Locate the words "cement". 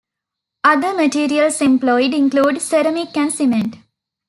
3.31-3.75